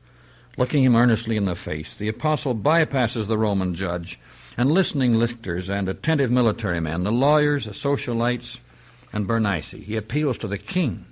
Looking 0.57 0.85
him 0.85 0.97
earnestly 0.97 1.37
in 1.37 1.47
the 1.47 1.55
face, 1.55 1.97
the 1.97 2.09
apostle 2.09 2.55
bypasses 2.55 3.27
the 3.27 3.39
Roman 3.39 3.75
judge 3.75 4.21
and 4.57 4.71
listening 4.71 5.15
lictors 5.15 5.69
and 5.69 5.89
attentive 5.89 6.31
military 6.31 6.81
men, 6.81 7.03
the 7.03 7.13
lawyers, 7.13 7.65
the 7.65 7.73
socialites, 7.73 8.61
and 9.13 9.27
Bernice. 9.27 9.73
He 9.73 9.97
appeals 9.97 10.39
to 10.39 10.49
the 10.49 10.59
king. 10.59 11.07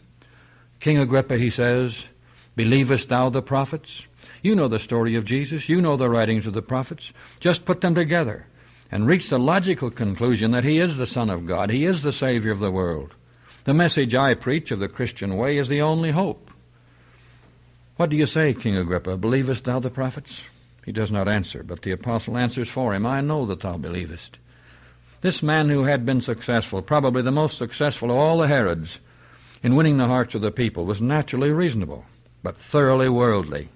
King 0.80 0.98
Agrippa, 0.98 1.36
he 1.36 1.50
says, 1.50 2.08
Believest 2.54 3.08
thou 3.08 3.30
the 3.30 3.42
prophets? 3.42 4.06
You 4.42 4.54
know 4.54 4.68
the 4.68 4.78
story 4.78 5.16
of 5.16 5.24
Jesus. 5.24 5.68
You 5.68 5.80
know 5.80 5.96
the 5.96 6.10
writings 6.10 6.46
of 6.46 6.52
the 6.52 6.62
prophets. 6.62 7.12
Just 7.40 7.64
put 7.64 7.80
them 7.80 7.94
together 7.94 8.46
and 8.90 9.06
reach 9.06 9.30
the 9.30 9.38
logical 9.38 9.90
conclusion 9.90 10.50
that 10.50 10.64
He 10.64 10.78
is 10.78 10.98
the 10.98 11.06
Son 11.06 11.30
of 11.30 11.46
God. 11.46 11.70
He 11.70 11.84
is 11.84 12.02
the 12.02 12.12
Savior 12.12 12.52
of 12.52 12.60
the 12.60 12.70
world. 12.70 13.16
The 13.64 13.74
message 13.74 14.14
I 14.14 14.34
preach 14.34 14.70
of 14.70 14.80
the 14.80 14.88
Christian 14.88 15.36
way 15.36 15.56
is 15.56 15.68
the 15.68 15.80
only 15.80 16.10
hope. 16.10 16.50
What 17.96 18.10
do 18.10 18.16
you 18.16 18.26
say, 18.26 18.54
King 18.54 18.76
Agrippa? 18.76 19.16
Believest 19.16 19.64
thou 19.64 19.78
the 19.78 19.90
prophets? 19.90 20.48
He 20.84 20.92
does 20.92 21.12
not 21.12 21.28
answer, 21.28 21.62
but 21.62 21.82
the 21.82 21.92
apostle 21.92 22.36
answers 22.36 22.68
for 22.68 22.94
him 22.94 23.06
I 23.06 23.20
know 23.20 23.46
that 23.46 23.60
thou 23.60 23.76
believest. 23.76 24.38
This 25.20 25.42
man 25.42 25.68
who 25.68 25.84
had 25.84 26.04
been 26.04 26.20
successful, 26.20 26.82
probably 26.82 27.22
the 27.22 27.30
most 27.30 27.56
successful 27.56 28.10
of 28.10 28.16
all 28.16 28.38
the 28.38 28.48
Herods, 28.48 28.98
in 29.62 29.76
winning 29.76 29.98
the 29.98 30.08
hearts 30.08 30.34
of 30.34 30.40
the 30.40 30.50
people, 30.50 30.84
was 30.84 31.00
naturally 31.00 31.52
reasonable, 31.52 32.04
but 32.42 32.56
thoroughly 32.56 33.08
worldly. 33.08 33.68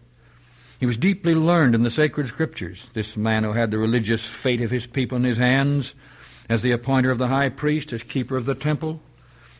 He 0.80 0.86
was 0.86 0.96
deeply 0.96 1.34
learned 1.34 1.74
in 1.74 1.84
the 1.84 1.90
sacred 1.90 2.26
scriptures, 2.26 2.90
this 2.94 3.16
man 3.16 3.44
who 3.44 3.52
had 3.52 3.70
the 3.70 3.78
religious 3.78 4.24
fate 4.24 4.60
of 4.60 4.72
his 4.72 4.86
people 4.86 5.16
in 5.16 5.24
his 5.24 5.38
hands, 5.38 5.94
as 6.48 6.62
the 6.62 6.72
appointer 6.72 7.10
of 7.10 7.18
the 7.18 7.28
high 7.28 7.48
priest, 7.48 7.92
as 7.92 8.02
keeper 8.02 8.36
of 8.36 8.46
the 8.46 8.54
temple. 8.54 9.00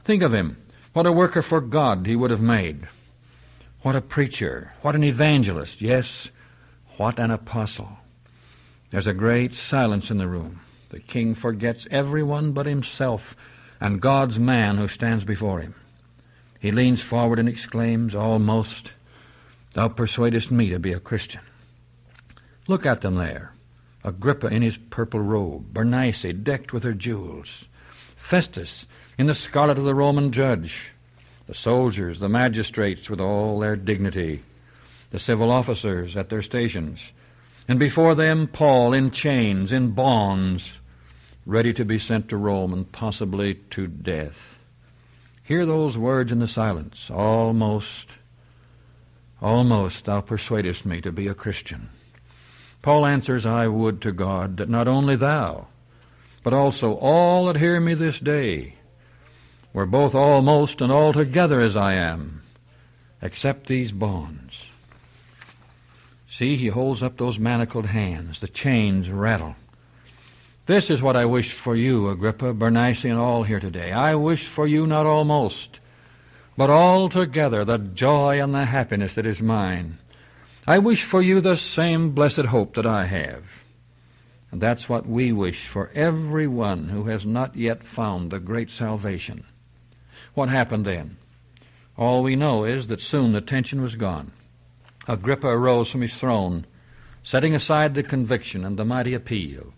Think 0.03 0.23
of 0.23 0.35
him. 0.35 0.57
What 0.93 1.07
a 1.07 1.13
worker 1.13 1.43
for 1.43 1.61
God 1.61 2.07
he 2.07 2.17
would 2.17 2.31
have 2.31 2.43
made. 2.43 2.89
What 3.87 3.95
a 3.95 4.01
preacher. 4.01 4.73
What 4.83 4.97
an 4.97 5.05
evangelist. 5.05 5.81
Yes, 5.81 6.33
what 6.97 7.21
an 7.21 7.31
apostle. 7.31 7.99
There's 8.91 9.07
a 9.07 9.15
great 9.15 9.55
silence 9.55 10.11
in 10.11 10.19
the 10.19 10.27
room. 10.27 10.59
The 10.89 10.99
king 10.99 11.37
forgets 11.37 11.87
everyone 11.89 12.51
but 12.51 12.67
himself 12.67 13.37
and 13.81 14.03
God's 14.03 14.41
man 14.41 14.77
who 14.79 14.89
stands 14.89 15.25
before 15.25 15.61
him. 15.61 15.77
He 16.59 16.73
leans 16.73 17.01
forward 17.01 17.39
and 17.39 17.49
exclaims, 17.49 18.13
almost, 18.13 18.93
Thou 19.75 19.87
persuadest 19.87 20.51
me 20.51 20.69
to 20.71 20.81
be 20.81 20.93
a 20.93 20.99
Christian. 20.99 21.43
Look 22.67 22.87
at 22.87 23.03
them 23.03 23.15
there. 23.15 23.53
Agrippa 24.03 24.49
in 24.49 24.63
his 24.63 24.79
purple 24.79 25.21
robe, 25.21 25.73
Bernice 25.73 26.35
decked 26.43 26.73
with 26.73 26.83
her 26.83 26.93
jewels, 26.93 27.69
Festus 28.17 28.89
in 29.17 29.27
the 29.27 29.35
scarlet 29.37 29.79
of 29.79 29.85
the 29.85 29.95
Roman 29.95 30.33
judge, 30.33 30.96
the 31.47 31.55
soldiers, 31.55 32.21
the 32.21 32.29
magistrates 32.29 33.09
with 33.09 33.21
all 33.21 33.59
their 33.59 33.77
dignity, 33.77 34.43
the 35.11 35.19
civil 35.19 35.51
officers 35.51 36.17
at 36.17 36.29
their 36.29 36.43
stations, 36.43 37.13
and 37.69 37.79
before 37.79 38.15
them 38.15 38.47
Paul 38.47 38.93
in 38.93 39.11
chains, 39.11 39.73
in 39.73 39.93
bonds, 39.93 40.79
ready 41.45 41.73
to 41.73 41.85
be 41.85 41.99
sent 41.99 42.29
to 42.29 42.37
Rome 42.37 42.73
and 42.73 42.91
possibly 42.91 43.55
to 43.71 43.87
death. 43.87 44.59
Hear 45.43 45.65
those 45.65 45.97
words 45.97 46.33
in 46.33 46.39
the 46.41 46.49
silence, 46.49 47.11
almost 47.11 48.19
Almost 49.43 50.07
thou 50.07 50.23
persuadest 50.23 50.87
me 50.87 51.01
to 51.03 51.13
be 51.13 51.29
a 51.29 51.35
Christian. 51.35 51.89
Paul 52.81 53.05
answers, 53.05 53.45
I 53.45 53.67
would 53.67 54.01
to 54.03 54.13
God 54.13 54.57
that 54.57 54.69
not 54.69 54.89
only 54.89 55.17
thou, 55.17 55.67
but 56.43 56.55
also 56.55 56.95
all 56.95 57.47
that 57.47 57.57
hear 57.57 57.81
me 57.81 57.95
this 57.95 58.19
day 58.19 58.76
were 59.77 59.85
both 59.85 60.15
almost 60.15 60.81
and 60.81 60.91
altogether 60.91 61.61
as 61.61 61.77
I 61.77 61.93
am, 61.93 62.41
except 63.21 63.67
these 63.67 63.93
bonds. 63.93 64.71
See, 66.27 66.57
he 66.57 66.69
holds 66.69 67.03
up 67.03 67.19
those 67.19 67.39
manacled 67.39 67.85
hands. 67.85 68.41
The 68.41 68.49
chains 68.49 69.11
rattle. 69.11 69.55
This 70.65 70.89
is 70.89 71.03
what 71.03 71.15
I 71.15 71.27
wish 71.27 71.53
for 71.53 71.77
you, 71.77 72.09
Agrippa, 72.09 72.55
Bernice, 72.55 73.05
and 73.05 73.19
all 73.19 73.43
here 73.43 73.61
today. 73.61 73.93
I 73.93 74.15
wish 74.15 74.47
for 74.47 74.67
you 74.67 74.87
not 74.87 75.05
almost, 75.05 75.79
but 76.57 76.71
altogether 76.71 77.63
the 77.63 77.77
joy 77.77 78.43
and 78.43 78.55
the 78.55 78.65
happiness 78.65 79.13
that 79.17 79.27
is 79.27 79.43
mine. 79.43 79.99
I 80.67 80.79
wish 80.79 81.05
for 81.05 81.21
you 81.21 81.43
the 81.43 81.55
same 81.55 82.13
blessed 82.13 82.47
hope 82.47 82.77
that 82.77 82.87
I 82.87 83.05
have. 83.05 83.63
And 84.51 84.59
that's 84.59 84.89
what 84.89 85.05
we 85.05 85.35
wish 85.35 85.67
for 85.67 85.91
every 85.95 86.47
one 86.47 86.89
who 86.89 87.05
has 87.05 87.27
not 87.27 87.57
yet 87.57 87.83
found 87.83 88.31
the 88.31 88.41
great 88.41 88.71
salvation. 88.71 89.45
What 90.37 90.51
happened 90.51 90.85
then? 90.85 91.17
All 91.97 92.23
we 92.23 92.37
know 92.37 92.65
is 92.65 92.89
that 92.89 93.01
soon 93.01 93.33
the 93.33 93.41
tension 93.41 93.81
was 93.81 93.95
gone. 93.95 94.33
Agrippa 95.09 95.49
arose 95.49 95.91
from 95.91 96.03
his 96.03 96.21
throne, 96.21 96.67
setting 97.23 97.55
aside 97.55 97.95
the 97.95 98.03
conviction 98.03 98.63
and 98.63 98.79
the 98.79 98.85
mighty 98.85 99.15
appeal. 99.15 99.73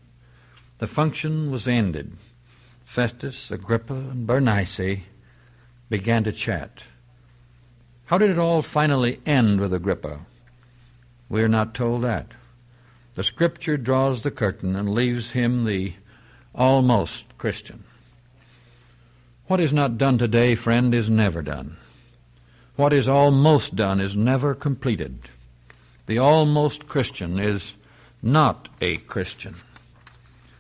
The 0.79 0.88
function 0.88 1.53
was 1.53 1.68
ended. 1.68 2.16
Festus, 2.85 3.53
Agrippa, 3.53 3.94
and 3.94 4.27
Bernice 4.27 5.03
began 5.88 6.25
to 6.25 6.33
chat. 6.33 6.83
How 8.07 8.18
did 8.18 8.31
it 8.31 8.38
all 8.38 8.62
finally 8.62 9.21
end 9.25 9.61
with 9.61 9.73
Agrippa? 9.73 10.27
We 11.29 11.40
are 11.40 11.49
not 11.49 11.73
told 11.73 12.03
that. 12.03 12.33
The 13.14 13.23
Scripture 13.23 13.77
draws 13.77 14.25
the 14.25 14.33
curtain 14.33 14.75
and 14.75 14.92
leaves 14.92 15.33
him 15.33 15.64
the 15.64 15.92
almost 16.53 17.38
Christian. 17.38 17.85
What 19.49 19.61
is 19.61 19.73
not 19.73 19.97
done 19.97 20.19
today, 20.19 20.55
friend, 20.55 20.95
is 20.95 21.09
never 21.09 21.41
done. 21.41 21.79
What 22.77 22.93
is 22.93 23.09
almost 23.09 23.75
done 23.75 23.99
is 23.99 24.15
never 24.15 24.55
completed. 24.55 25.21
The 26.05 26.19
almost 26.19 26.87
Christian 26.87 27.39
is 27.39 27.73
not 28.23 28.69
a 28.83 28.99
Christian. 28.99 29.55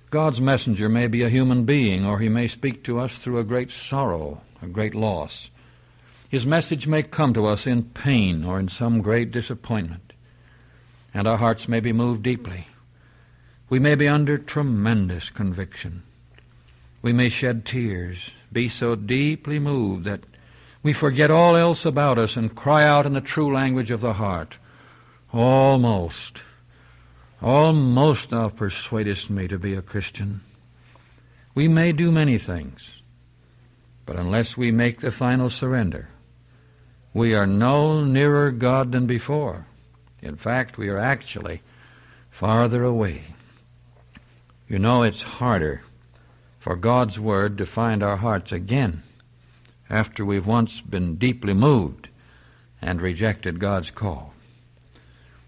God's 0.08 0.40
messenger 0.40 0.88
may 0.88 1.06
be 1.06 1.22
a 1.22 1.28
human 1.28 1.64
being, 1.64 2.06
or 2.06 2.18
he 2.18 2.30
may 2.30 2.48
speak 2.48 2.82
to 2.84 2.98
us 2.98 3.18
through 3.18 3.38
a 3.38 3.44
great 3.44 3.70
sorrow, 3.70 4.40
a 4.62 4.66
great 4.66 4.94
loss. 4.94 5.50
His 6.30 6.46
message 6.46 6.86
may 6.86 7.02
come 7.02 7.34
to 7.34 7.44
us 7.44 7.66
in 7.66 7.90
pain 7.90 8.42
or 8.42 8.58
in 8.58 8.68
some 8.68 9.02
great 9.02 9.30
disappointment, 9.30 10.14
and 11.12 11.28
our 11.28 11.36
hearts 11.36 11.68
may 11.68 11.80
be 11.80 11.92
moved 11.92 12.22
deeply. 12.22 12.68
We 13.68 13.80
may 13.80 13.96
be 13.96 14.08
under 14.08 14.38
tremendous 14.38 15.28
conviction. 15.28 16.04
We 17.02 17.12
may 17.12 17.28
shed 17.28 17.66
tears, 17.66 18.32
be 18.52 18.68
so 18.68 18.94
deeply 18.94 19.58
moved 19.58 20.04
that 20.04 20.24
we 20.82 20.92
forget 20.92 21.30
all 21.30 21.56
else 21.56 21.84
about 21.84 22.18
us 22.18 22.36
and 22.36 22.54
cry 22.54 22.84
out 22.84 23.06
in 23.06 23.12
the 23.12 23.20
true 23.20 23.52
language 23.52 23.90
of 23.90 24.00
the 24.00 24.14
heart, 24.14 24.58
Almost, 25.32 26.42
almost 27.42 28.30
thou 28.30 28.48
persuadest 28.48 29.28
me 29.28 29.46
to 29.46 29.58
be 29.58 29.74
a 29.74 29.82
Christian. 29.82 30.40
We 31.54 31.68
may 31.68 31.92
do 31.92 32.10
many 32.10 32.38
things, 32.38 33.02
but 34.06 34.16
unless 34.16 34.56
we 34.56 34.70
make 34.70 35.00
the 35.00 35.10
final 35.10 35.50
surrender, 35.50 36.08
we 37.12 37.34
are 37.34 37.46
no 37.46 38.04
nearer 38.04 38.50
God 38.50 38.92
than 38.92 39.06
before. 39.06 39.66
In 40.22 40.36
fact, 40.36 40.78
we 40.78 40.88
are 40.88 40.98
actually 40.98 41.60
farther 42.30 42.82
away. 42.82 43.24
You 44.66 44.78
know, 44.78 45.02
it's 45.02 45.22
harder 45.22 45.82
for 46.68 46.76
God's 46.76 47.18
Word 47.18 47.56
to 47.56 47.64
find 47.64 48.02
our 48.02 48.18
hearts 48.18 48.52
again 48.52 49.00
after 49.88 50.22
we've 50.22 50.46
once 50.46 50.82
been 50.82 51.14
deeply 51.14 51.54
moved 51.54 52.10
and 52.82 53.00
rejected 53.00 53.58
God's 53.58 53.90
call. 53.90 54.34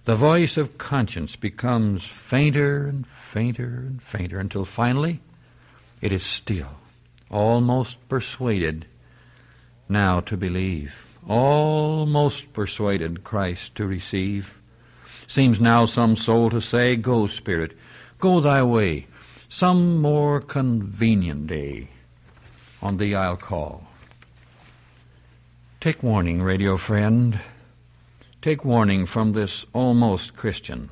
The 0.06 0.16
voice 0.16 0.56
of 0.56 0.78
conscience 0.78 1.36
becomes 1.36 2.06
fainter 2.06 2.86
and 2.86 3.06
fainter 3.06 3.84
and 3.86 4.02
fainter 4.02 4.38
until 4.38 4.64
finally 4.64 5.20
it 6.00 6.10
is 6.10 6.22
still, 6.22 6.78
almost 7.30 8.08
persuaded 8.08 8.86
now 9.90 10.20
to 10.20 10.38
believe, 10.38 11.18
almost 11.28 12.54
persuaded 12.54 13.24
Christ 13.24 13.74
to 13.74 13.86
receive. 13.86 14.58
Seems 15.26 15.60
now 15.60 15.84
some 15.84 16.16
soul 16.16 16.48
to 16.48 16.62
say, 16.62 16.96
Go, 16.96 17.26
Spirit, 17.26 17.76
go 18.20 18.40
thy 18.40 18.62
way, 18.62 19.06
some 19.52 19.98
more 19.98 20.40
convenient 20.40 21.48
day 21.48 21.88
on 22.80 22.96
thee 22.98 23.16
I'll 23.16 23.36
call. 23.36 23.82
Take 25.80 26.04
warning, 26.04 26.40
radio 26.40 26.76
friend. 26.76 27.40
Take 28.40 28.64
warning 28.64 29.06
from 29.06 29.32
this 29.32 29.66
almost 29.72 30.36
Christian. 30.36 30.88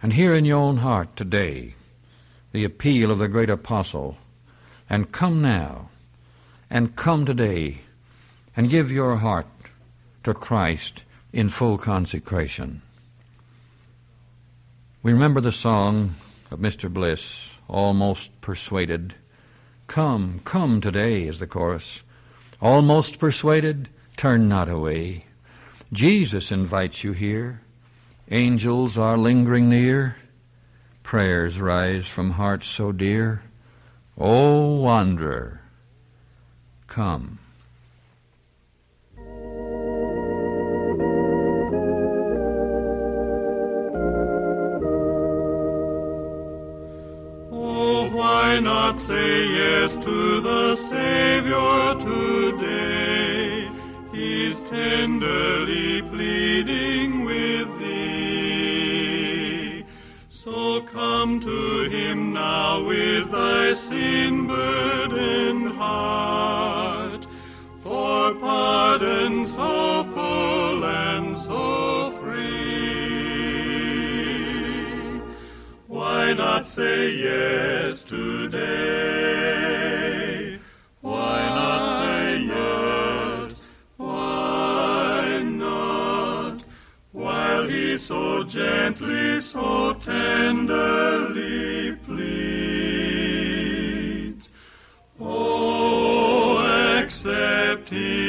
And 0.00 0.12
hear 0.12 0.32
in 0.32 0.44
your 0.44 0.58
own 0.58 0.76
heart 0.76 1.16
today 1.16 1.74
the 2.52 2.62
appeal 2.62 3.10
of 3.10 3.18
the 3.18 3.26
great 3.26 3.50
apostle. 3.50 4.16
And 4.88 5.10
come 5.10 5.42
now, 5.42 5.88
and 6.70 6.94
come 6.94 7.26
today, 7.26 7.80
and 8.56 8.70
give 8.70 8.92
your 8.92 9.16
heart 9.16 9.48
to 10.22 10.34
Christ 10.34 11.02
in 11.32 11.48
full 11.48 11.78
consecration. 11.78 12.80
We 15.02 15.12
remember 15.12 15.40
the 15.40 15.50
song 15.52 16.14
of 16.54 16.60
Mr. 16.60 16.88
Bliss, 16.88 17.58
Almost 17.68 18.40
Persuaded. 18.40 19.16
Come, 19.88 20.40
come 20.44 20.80
today, 20.80 21.24
is 21.24 21.40
the 21.40 21.48
chorus. 21.48 22.04
Almost 22.62 23.18
persuaded, 23.18 23.88
turn 24.16 24.48
not 24.48 24.68
away. 24.68 25.24
Jesus 25.92 26.52
invites 26.52 27.02
you 27.02 27.10
here. 27.12 27.60
Angels 28.30 28.96
are 28.96 29.18
lingering 29.18 29.68
near. 29.68 30.16
Prayers 31.02 31.60
rise 31.60 32.06
from 32.06 32.30
hearts 32.30 32.68
so 32.68 32.92
dear. 32.92 33.42
O 34.16 34.76
wanderer, 34.76 35.60
come. 36.86 37.40
Say 48.96 49.48
yes 49.48 49.98
to 49.98 50.40
the 50.40 50.74
Savior 50.76 51.94
today? 51.98 53.68
He's 54.12 54.62
tenderly 54.62 56.02
pleading 56.02 57.24
with 57.24 57.78
thee. 57.80 58.74
So 60.28 60.82
come 60.82 61.40
to 61.40 61.88
him 61.90 62.32
now 62.32 62.84
with 62.86 63.32
thy 63.32 63.72
sin 63.72 64.46
burdened 64.46 65.72
heart, 65.72 67.26
for 67.82 68.34
pardon 68.34 69.44
so 69.44 70.04
full 70.04 70.84
and 70.84 71.36
so 71.36 71.93
not 76.64 76.70
say 76.70 77.10
yes 77.16 78.02
today? 78.04 78.58
Why 81.02 81.40
not 81.58 81.84
say 81.98 82.46
yes? 82.46 83.68
Why 83.98 85.42
not? 85.44 86.64
While 87.12 87.68
he 87.68 87.98
so 87.98 88.44
gently, 88.44 89.42
so 89.42 89.92
tenderly 90.00 91.96
pleads. 91.96 93.34
Oh, 95.20 96.64
accept 96.98 97.90
him 97.90 98.23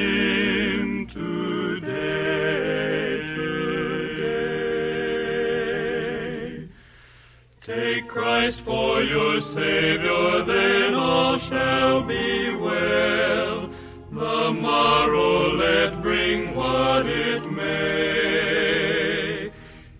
Christ 8.45 8.61
for 8.61 9.01
your 9.01 9.41
Savior, 9.41 10.43
then 10.43 10.93
all 10.93 11.35
shall 11.35 12.03
be 12.03 12.55
well. 12.55 13.71
The 14.11 14.53
morrow 14.61 15.55
let 15.55 15.99
bring 15.99 16.53
what 16.53 17.07
it 17.07 17.49
may. 17.51 19.49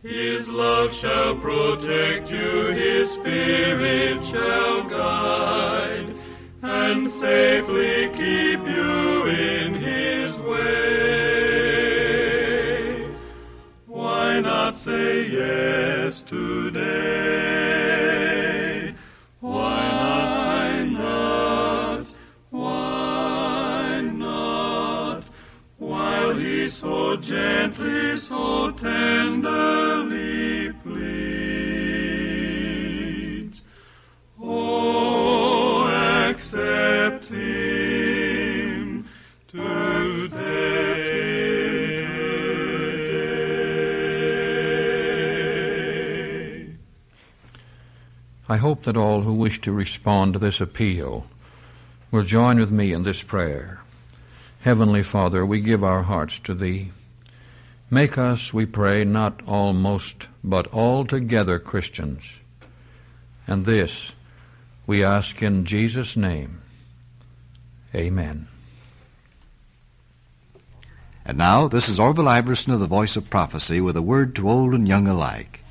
His 0.04 0.52
love 0.52 0.94
shall 0.94 1.36
protect 1.38 2.30
you, 2.30 2.68
His 2.68 3.14
Spirit 3.14 4.24
shall 4.24 4.84
guide, 4.84 6.14
and 6.62 7.10
safely 7.10 8.10
keep 8.10 8.60
you 8.60 9.26
in 9.26 9.74
His 9.74 10.44
way. 10.44 10.76
Why 13.88 14.40
not 14.40 14.76
say 14.76 15.32
yes 15.32 16.22
today? 16.22 17.65
So 26.68 27.16
gently, 27.18 28.16
so 28.18 28.72
tenderly 28.72 30.74
pleads. 30.74 30.88
Oh, 34.42 35.88
accept 36.28 37.28
him 37.28 39.06
today. 39.48 40.66
I 48.50 48.58
hope 48.58 48.82
that 48.84 48.98
all 48.98 49.22
who 49.22 49.34
wish 49.34 49.62
to 49.62 49.72
respond 49.72 50.34
to 50.34 50.40
this 50.40 50.60
appeal 50.60 51.28
will 52.12 52.24
join 52.24 52.60
with 52.60 52.72
me 52.72 52.92
in 52.92 53.04
this 53.04 53.22
prayer. 53.22 53.82
Heavenly 54.66 55.04
Father, 55.04 55.46
we 55.46 55.62
give 55.62 55.84
our 55.84 56.02
hearts 56.02 56.40
to 56.40 56.56
Thee. 56.56 56.90
Make 57.92 58.18
us, 58.18 58.52
we 58.52 58.66
pray, 58.66 59.04
not 59.06 59.44
almost, 59.46 60.28
but 60.44 60.74
altogether 60.74 61.60
Christians. 61.60 62.40
And 63.46 63.66
this 63.66 64.16
we 64.88 65.04
ask 65.04 65.44
in 65.44 65.66
Jesus' 65.66 66.18
name. 66.18 66.64
Amen. 67.94 68.48
And 71.24 71.38
now, 71.38 71.68
this 71.68 71.88
is 71.88 72.00
Orville 72.00 72.28
Iverson 72.28 72.74
of 72.74 72.80
the 72.80 72.88
Voice 72.88 73.16
of 73.16 73.30
Prophecy 73.30 73.80
with 73.80 73.96
a 73.96 74.02
word 74.02 74.36
to 74.38 74.50
old 74.50 74.74
and 74.74 74.88
young 74.88 75.08
alike. 75.08 75.64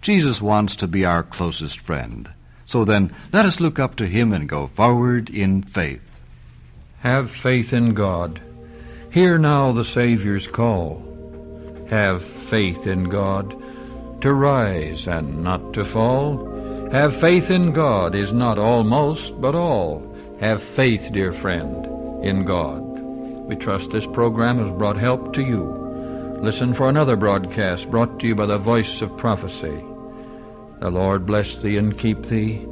Jesus 0.00 0.42
wants 0.42 0.74
to 0.74 0.88
be 0.88 1.04
our 1.04 1.22
closest 1.22 1.78
friend. 1.78 2.30
So 2.64 2.84
then, 2.84 3.14
let 3.32 3.44
us 3.44 3.60
look 3.60 3.78
up 3.78 3.94
to 3.96 4.08
him 4.08 4.32
and 4.32 4.48
go 4.48 4.66
forward 4.66 5.30
in 5.30 5.62
faith. 5.62 6.15
Have 7.00 7.30
faith 7.30 7.72
in 7.72 7.94
God. 7.94 8.40
Hear 9.10 9.38
now 9.38 9.72
the 9.72 9.84
Saviour's 9.84 10.46
call. 10.46 11.02
Have 11.88 12.22
faith 12.22 12.86
in 12.86 13.04
God, 13.04 13.54
to 14.22 14.32
rise 14.32 15.06
and 15.06 15.42
not 15.42 15.72
to 15.74 15.84
fall. 15.84 16.90
Have 16.90 17.14
faith 17.14 17.50
in 17.50 17.72
God 17.72 18.14
is 18.14 18.32
not 18.32 18.58
almost, 18.58 19.40
but 19.40 19.54
all. 19.54 20.14
Have 20.40 20.62
faith, 20.62 21.10
dear 21.12 21.32
friend, 21.32 22.24
in 22.24 22.44
God. 22.44 22.80
We 22.80 23.56
trust 23.56 23.90
this 23.90 24.06
program 24.06 24.58
has 24.58 24.70
brought 24.72 24.96
help 24.96 25.32
to 25.34 25.42
you. 25.42 25.62
Listen 26.40 26.74
for 26.74 26.88
another 26.88 27.16
broadcast 27.16 27.90
brought 27.90 28.20
to 28.20 28.26
you 28.26 28.34
by 28.34 28.46
the 28.46 28.58
voice 28.58 29.00
of 29.00 29.16
prophecy. 29.16 29.82
The 30.80 30.90
Lord 30.90 31.24
bless 31.24 31.62
thee 31.62 31.76
and 31.76 31.96
keep 31.96 32.24
thee. 32.24 32.66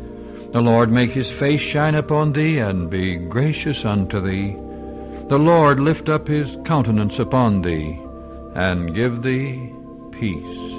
The 0.54 0.62
Lord 0.62 0.88
make 0.92 1.10
his 1.10 1.32
face 1.32 1.60
shine 1.60 1.96
upon 1.96 2.32
thee 2.32 2.58
and 2.58 2.88
be 2.88 3.16
gracious 3.16 3.84
unto 3.84 4.20
thee. 4.20 4.52
The 5.26 5.36
Lord 5.36 5.80
lift 5.80 6.08
up 6.08 6.28
his 6.28 6.56
countenance 6.64 7.18
upon 7.18 7.62
thee 7.62 7.98
and 8.54 8.94
give 8.94 9.22
thee 9.22 9.72
peace. 10.12 10.73